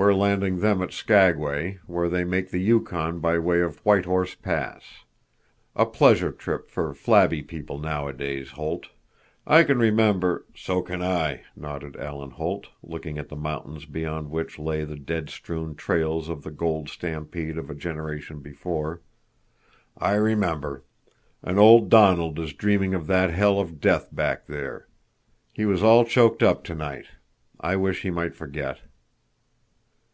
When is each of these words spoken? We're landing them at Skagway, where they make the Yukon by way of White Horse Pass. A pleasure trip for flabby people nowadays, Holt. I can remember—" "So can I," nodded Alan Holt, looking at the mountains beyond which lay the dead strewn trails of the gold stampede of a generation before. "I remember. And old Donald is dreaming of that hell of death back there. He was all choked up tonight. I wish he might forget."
We're 0.00 0.14
landing 0.14 0.60
them 0.60 0.80
at 0.80 0.92
Skagway, 0.92 1.80
where 1.88 2.08
they 2.08 2.22
make 2.22 2.52
the 2.52 2.60
Yukon 2.60 3.18
by 3.18 3.36
way 3.40 3.60
of 3.62 3.84
White 3.84 4.04
Horse 4.04 4.36
Pass. 4.36 4.84
A 5.74 5.84
pleasure 5.86 6.30
trip 6.30 6.70
for 6.70 6.94
flabby 6.94 7.42
people 7.42 7.80
nowadays, 7.80 8.50
Holt. 8.52 8.86
I 9.44 9.64
can 9.64 9.80
remember—" 9.80 10.46
"So 10.54 10.82
can 10.82 11.02
I," 11.02 11.42
nodded 11.56 11.96
Alan 11.96 12.30
Holt, 12.30 12.68
looking 12.80 13.18
at 13.18 13.28
the 13.28 13.34
mountains 13.34 13.86
beyond 13.86 14.30
which 14.30 14.56
lay 14.56 14.84
the 14.84 14.94
dead 14.94 15.30
strewn 15.30 15.74
trails 15.74 16.28
of 16.28 16.44
the 16.44 16.52
gold 16.52 16.88
stampede 16.88 17.58
of 17.58 17.68
a 17.68 17.74
generation 17.74 18.38
before. 18.38 19.00
"I 19.98 20.14
remember. 20.14 20.84
And 21.42 21.58
old 21.58 21.88
Donald 21.88 22.38
is 22.38 22.52
dreaming 22.52 22.94
of 22.94 23.08
that 23.08 23.30
hell 23.30 23.58
of 23.58 23.80
death 23.80 24.10
back 24.14 24.46
there. 24.46 24.86
He 25.52 25.64
was 25.66 25.82
all 25.82 26.04
choked 26.04 26.44
up 26.44 26.62
tonight. 26.62 27.06
I 27.60 27.74
wish 27.74 28.02
he 28.02 28.10
might 28.12 28.36
forget." 28.36 28.82